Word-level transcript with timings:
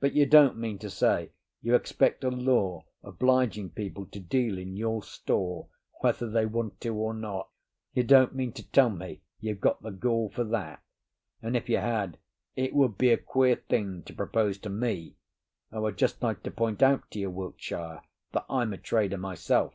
But 0.00 0.14
you 0.14 0.24
don't 0.24 0.56
mean 0.56 0.78
to 0.78 0.88
say 0.88 1.30
you 1.60 1.74
expect 1.74 2.24
a 2.24 2.30
law 2.30 2.86
obliging 3.02 3.68
people 3.68 4.06
to 4.06 4.18
deal 4.18 4.56
in 4.56 4.78
your 4.78 5.02
store 5.02 5.68
whether 6.00 6.26
they 6.26 6.46
want 6.46 6.80
to 6.80 6.94
or 6.94 7.12
not? 7.12 7.50
You 7.92 8.02
don't 8.04 8.34
mean 8.34 8.52
to 8.54 8.66
tell 8.70 8.88
me 8.88 9.20
you've 9.40 9.60
got 9.60 9.82
the 9.82 9.90
gall 9.90 10.30
for 10.30 10.44
that? 10.44 10.82
And 11.42 11.54
if 11.54 11.68
you 11.68 11.76
had, 11.76 12.16
it 12.56 12.72
would 12.74 12.96
be 12.96 13.10
a 13.10 13.18
queer 13.18 13.56
thing 13.56 14.04
to 14.04 14.14
propose 14.14 14.56
to 14.60 14.70
me. 14.70 15.18
I 15.70 15.80
would 15.80 15.98
just 15.98 16.22
like 16.22 16.42
to 16.44 16.50
point 16.50 16.82
out 16.82 17.10
to 17.10 17.18
you, 17.18 17.28
Wiltshire, 17.30 18.00
that 18.32 18.46
I'm 18.48 18.72
a 18.72 18.78
trader 18.78 19.18
myself." 19.18 19.74